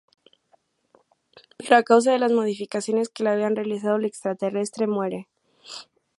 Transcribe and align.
Pero, 1.59 1.73
a 1.75 1.83
causa 1.83 2.11
de 2.11 2.17
las 2.17 2.31
modificaciones 2.31 3.07
que 3.09 3.23
le 3.23 3.29
habían 3.29 3.55
realizado, 3.55 3.97
el 3.97 4.05
extraterrestre 4.05 4.87
muere. 4.87 5.27